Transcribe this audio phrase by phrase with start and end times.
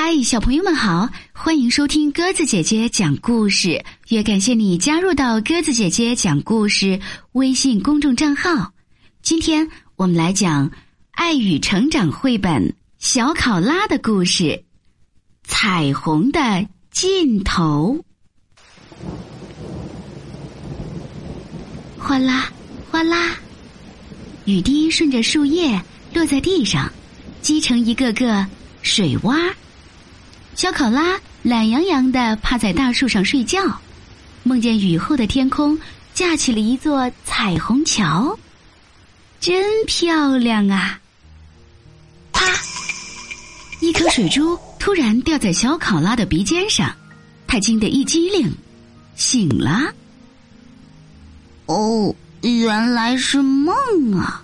[0.00, 3.84] 嗨，小朋友们好，欢迎收听鸽子姐姐讲故事。
[4.06, 7.00] 也感谢你加入到鸽子姐姐讲故事
[7.32, 8.72] 微信公众账号。
[9.22, 10.70] 今天我们来讲
[11.10, 12.62] 爱与成长绘本
[13.00, 14.44] 《小考拉的故事》——
[15.42, 18.04] 彩虹的尽头。
[21.98, 22.48] 哗啦
[22.88, 23.34] 哗啦，
[24.44, 25.82] 雨滴顺着树叶
[26.14, 26.88] 落在地上，
[27.42, 28.46] 积成一个个
[28.82, 29.52] 水洼。
[30.58, 33.60] 小考拉懒洋洋的趴在大树上睡觉，
[34.42, 35.78] 梦见雨后的天空
[36.14, 38.36] 架起了一座彩虹桥，
[39.38, 40.98] 真漂亮啊！
[42.32, 42.44] 啪！
[43.80, 46.92] 一颗水珠突然掉在小考拉的鼻尖上，
[47.46, 48.52] 他惊得一激灵，
[49.14, 49.94] 醒了。
[51.66, 53.76] 哦，原来是梦
[54.18, 54.42] 啊！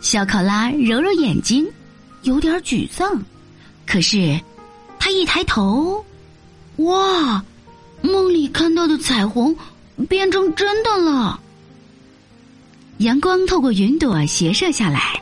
[0.00, 1.64] 小考拉揉揉眼睛，
[2.22, 3.22] 有点沮丧，
[3.86, 4.36] 可是。
[4.98, 6.04] 他一抬头，
[6.76, 7.44] 哇！
[8.02, 9.56] 梦里看到的彩虹
[10.08, 11.40] 变成真的了。
[12.98, 15.20] 阳光透过云朵斜射下来，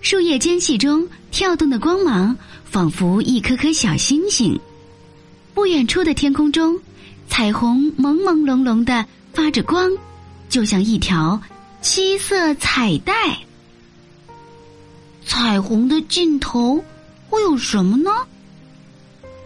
[0.00, 4.58] 树叶间隙中跳动的光芒仿佛一颗颗小星星。
[5.54, 6.78] 不远处的天空中，
[7.28, 9.90] 彩虹朦朦胧胧的发着光，
[10.48, 11.40] 就像一条
[11.80, 13.12] 七色彩带。
[15.24, 16.82] 彩虹的尽头
[17.28, 18.10] 会有什么呢？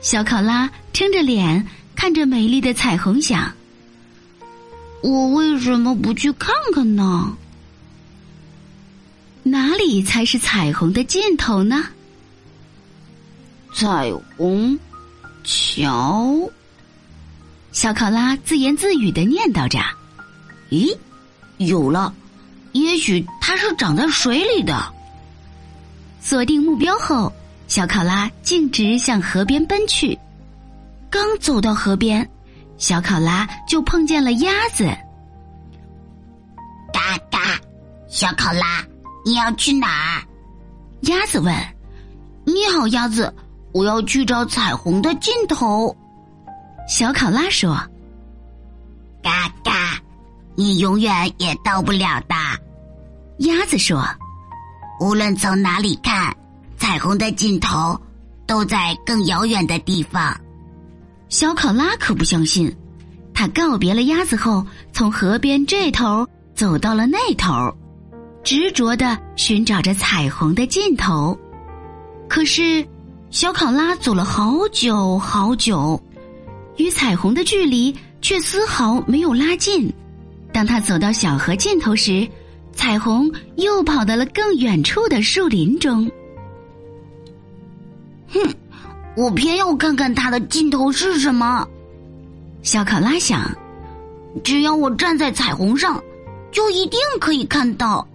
[0.04, 1.66] 小考拉撑着脸
[1.96, 3.50] 看着美丽的彩虹，想
[5.00, 7.34] ：“我为什么不去看看呢？
[9.44, 11.86] 哪里才是彩虹的尽头呢？”
[13.74, 14.78] 彩虹
[15.42, 16.50] 桥，
[17.72, 19.78] 小考拉自言自语的念叨着
[20.68, 20.94] ：“咦，
[21.56, 22.14] 有了！
[22.72, 24.84] 也许它是长在水里的。”
[26.20, 27.32] 锁定目标后。
[27.66, 30.18] 小考拉径直向河边奔去，
[31.10, 32.28] 刚走到河边，
[32.76, 34.84] 小考拉就碰见了鸭子。
[36.92, 37.58] 嘎嘎，
[38.06, 38.84] 小考拉，
[39.24, 40.22] 你要去哪儿？
[41.02, 41.54] 鸭子问。
[42.44, 43.34] 你好，鸭子，
[43.72, 45.96] 我要去找彩虹的尽头。
[46.86, 47.74] 小考拉说。
[49.22, 49.98] 嘎嘎，
[50.54, 52.34] 你永远也到不了的。
[53.38, 54.06] 鸭子说。
[55.00, 56.32] 无论从哪里看。
[56.84, 57.98] 彩虹的尽头
[58.46, 60.38] 都在更遥远的地方。
[61.30, 62.70] 小考拉可不相信，
[63.32, 64.62] 他告别了鸭子后，
[64.92, 67.74] 从河边这头走到了那头，
[68.42, 71.34] 执着的寻找着彩虹的尽头。
[72.28, 72.86] 可是，
[73.30, 75.98] 小考拉走了好久好久，
[76.76, 79.90] 与彩虹的距离却丝毫没有拉近。
[80.52, 82.28] 当他走到小河尽头时，
[82.74, 86.06] 彩虹又跑到了更远处的树林中。
[88.34, 88.54] 哼，
[89.16, 91.66] 我偏要看看它的尽头是什么。
[92.62, 93.50] 小考拉想，
[94.42, 96.02] 只要我站在彩虹上，
[96.50, 98.06] 就一定可以看到。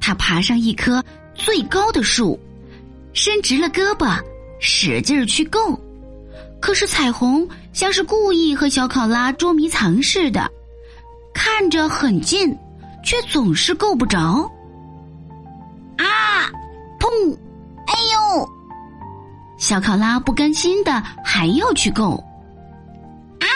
[0.00, 1.02] 他爬上一棵
[1.34, 2.38] 最高的树，
[3.12, 4.18] 伸直了胳膊，
[4.58, 5.78] 使劲儿去够。
[6.60, 10.50] 可是彩虹像是故意和小考拉捉迷藏似的，
[11.34, 12.56] 看着很近，
[13.04, 14.50] 却总是够不着。
[15.98, 16.50] 啊！
[16.98, 17.36] 砰！
[19.72, 22.22] 小考拉不甘心的还要去够，
[23.40, 23.48] 啊！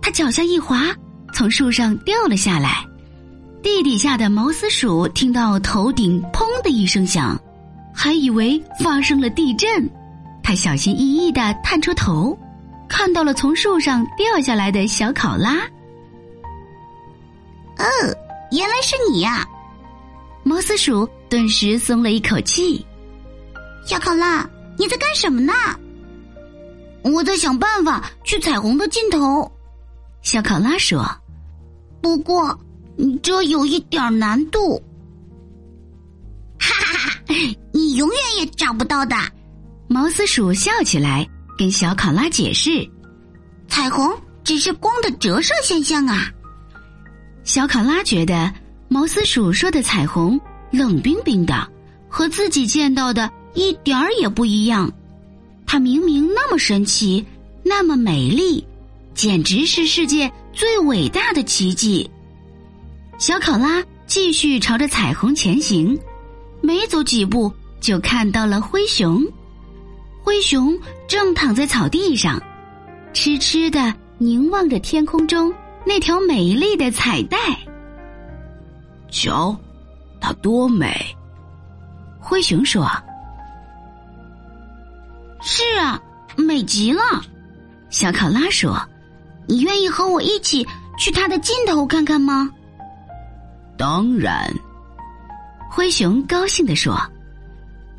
[0.00, 0.86] 他脚下一滑，
[1.34, 2.82] 从树上掉了下来。
[3.62, 7.38] 地底下的毛丝鼠听到头顶“砰”的一声响，
[7.94, 9.86] 还以为发生了地震。
[10.42, 12.34] 他小心翼翼的探出头，
[12.88, 15.56] 看到了从树上掉下来的小考拉。
[17.76, 17.84] 哦，
[18.52, 19.46] 原来是你呀！
[20.44, 22.82] 毛丝鼠顿时松了一口气。
[23.84, 24.48] 小考拉。
[24.78, 25.52] 你在干什么呢？
[27.02, 29.50] 我在想办法去彩虹的尽头。
[30.22, 31.04] 小考拉说
[32.02, 32.58] ：“不过
[33.22, 34.82] 这有一点难度。”
[36.58, 37.34] 哈哈哈！
[37.72, 39.16] 你永远也找不到的。
[39.86, 41.26] 毛丝鼠笑起来，
[41.56, 42.88] 跟小考拉解释
[43.68, 44.12] ：“彩虹
[44.44, 46.30] 只是光的折射现象啊。”
[47.42, 48.52] 小考拉觉得
[48.88, 50.38] 毛丝鼠说的彩虹
[50.70, 51.66] 冷冰冰的，
[52.08, 53.30] 和自己见到的。
[53.54, 54.90] 一点儿也不一样，
[55.66, 57.24] 它明明那么神奇，
[57.62, 58.64] 那么美丽，
[59.14, 62.08] 简直是世界最伟大的奇迹。
[63.18, 65.98] 小考拉继续朝着彩虹前行，
[66.60, 69.24] 没走几步就看到了灰熊。
[70.22, 70.78] 灰熊
[71.08, 72.40] 正躺在草地上，
[73.12, 75.52] 痴痴的凝望着天空中
[75.84, 77.36] 那条美丽的彩带。
[79.10, 79.56] 瞧，
[80.20, 80.94] 它多美！
[82.20, 82.86] 灰熊说。
[86.36, 87.02] 美极了。
[87.90, 88.80] 小考拉说
[89.46, 90.66] ：“你愿意和我一起
[90.98, 92.50] 去它的尽头看看吗？”
[93.78, 94.52] 当然。
[95.70, 96.98] 灰熊高兴地说。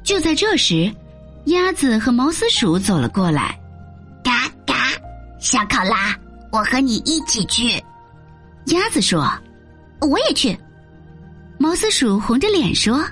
[0.02, 0.92] 就在这时，
[1.46, 3.60] 鸭子和毛丝鼠走了过来。
[4.24, 4.74] 嘎嘎，
[5.40, 6.18] 小考拉，
[6.52, 7.74] 我和你一起去。
[8.68, 9.30] 鸭子说
[10.02, 10.58] ：“我也去。”
[11.60, 13.04] 毛丝鼠红着脸说：“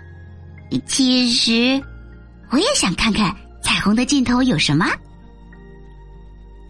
[0.88, 1.80] 其实，
[2.50, 3.36] 我也想看看
[3.68, 4.90] 彩虹的尽头有什么。”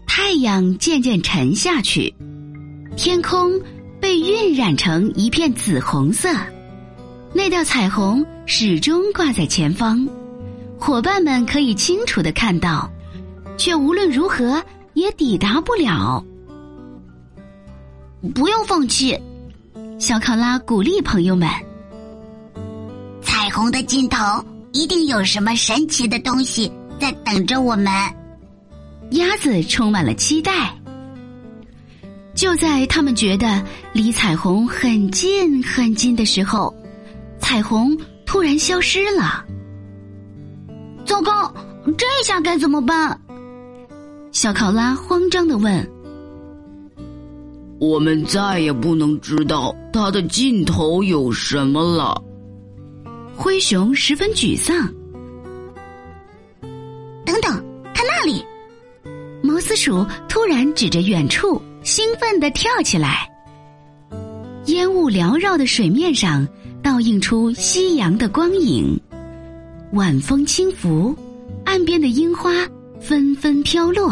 [0.04, 2.12] 太阳渐渐沉下去，
[2.96, 3.52] 天空
[4.00, 6.28] 被晕染成一片紫红色。
[7.32, 10.08] 那道彩虹始终挂在前方，
[10.76, 12.90] 伙伴们可以清楚的看到，
[13.56, 14.60] 却无论如何
[14.94, 16.24] 也抵达不了。
[18.34, 19.16] 不要放弃，
[20.00, 21.48] 小考拉鼓励朋友们。
[23.22, 24.18] 彩虹的尽头
[24.72, 27.86] 一定有什么神奇的东西在等着我们。
[29.12, 30.74] 鸭子充满了期待。
[32.34, 36.74] 就在他们觉得离彩虹很近很近的时候。
[37.40, 37.96] 彩虹
[38.26, 39.44] 突然消失了，
[41.06, 41.54] 糟糕！
[41.96, 43.18] 这下该怎么办？
[44.32, 45.90] 小考拉慌张的问。
[47.80, 52.20] 我们再也不能知道它的尽头有什么了。
[53.34, 54.92] 灰熊十分沮丧。
[59.78, 63.30] 鼠突然指着远处，兴奋地跳起来。
[64.66, 66.46] 烟雾缭绕的水面上。
[66.80, 68.98] 倒映出夕阳的光影，
[69.92, 71.14] 晚风轻拂，
[71.64, 72.50] 岸边的樱花
[73.00, 74.10] 纷纷飘落，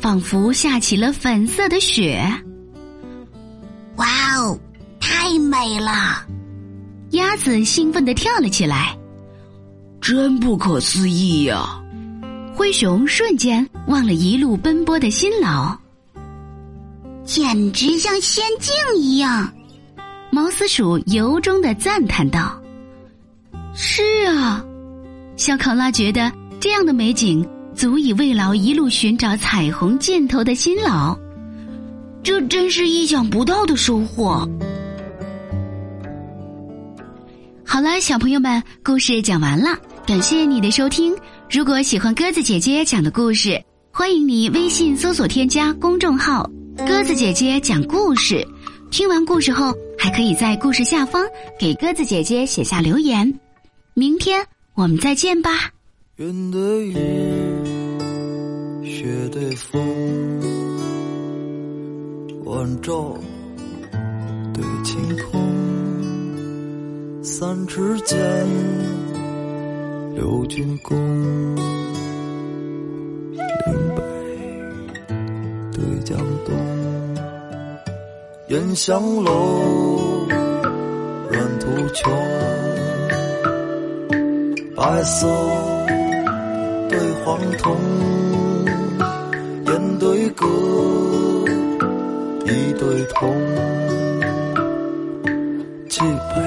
[0.00, 2.24] 仿佛下起了粉色的雪。
[3.96, 4.06] 哇
[4.36, 4.58] 哦，
[5.00, 6.24] 太美了！
[7.10, 8.96] 鸭子兴奋地跳了起来，
[10.00, 11.82] 真不可思议呀！
[12.56, 15.76] 灰熊瞬间忘了一路奔波的辛劳，
[17.22, 19.52] 简直像仙境一样。
[20.30, 22.58] 毛丝鼠由衷的赞叹道
[23.76, 24.64] ：“是啊，
[25.36, 31.14] 小考拉觉得这样的美景足以慰劳一路寻找彩虹尽头的辛劳。
[32.22, 34.48] 这真是意想不到的收获。”
[37.66, 41.14] 好了，小朋友们，故事讲完了，感谢你的收听。
[41.48, 43.62] 如果喜欢鸽子姐姐讲的故事，
[43.92, 48.46] 欢迎你微信搜索添加公众号“鸽子姐姐讲故事”。
[48.90, 51.24] 听完故事后，还可以在故事下方
[51.58, 53.32] 给鸽子姐姐写下留言。
[53.94, 54.44] 明天
[54.74, 55.70] 我们再见吧。
[56.16, 56.94] 云的雨，
[58.84, 59.80] 雪的风，
[62.44, 63.16] 晚照
[64.52, 64.98] 对晴
[65.30, 65.40] 空，
[67.22, 68.18] 三尺剑，
[70.16, 70.96] 六钧弓，
[73.36, 73.44] 岭
[73.94, 74.02] 北
[75.72, 76.56] 对江东。
[78.48, 80.26] 烟香楼，
[81.30, 82.10] 软土穷，
[84.74, 85.26] 白色
[86.88, 87.76] 对黄铜，
[89.66, 90.46] 烟对歌，
[92.46, 93.36] 一对铜，
[95.90, 96.00] 冀
[96.34, 96.40] 北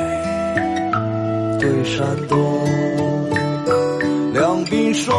[1.60, 2.38] 对山东，
[4.70, 5.16] 冰霜，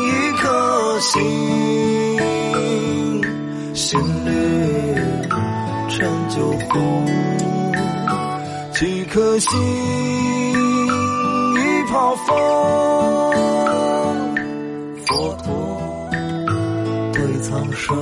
[0.00, 1.20] 一颗心，
[3.74, 4.30] 心里。
[5.90, 7.06] 陈酒红，
[8.72, 9.60] 几颗心，
[11.54, 12.34] 一泡风。
[15.04, 15.52] 佛陀
[17.12, 17.94] 对苍生。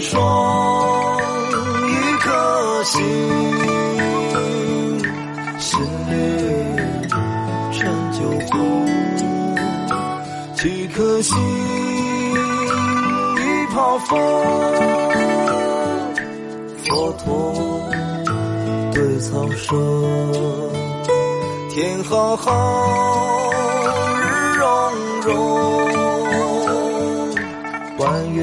[0.00, 1.16] 双
[1.88, 3.02] 一颗心，
[5.58, 6.12] 心里
[7.72, 8.18] 陈酒
[8.50, 8.54] 红，
[10.54, 11.36] 几颗心
[13.36, 13.40] 一
[13.72, 14.18] 泡风，
[16.84, 17.24] 佛陀
[18.92, 19.72] 对苍生，
[21.70, 23.50] 天好好
[24.20, 24.24] 日
[24.58, 24.64] 融。
[25.22, 25.34] 融。
[27.96, 28.42] 弯月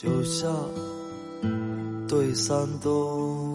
[0.00, 0.48] 就像
[2.06, 3.47] 对山东。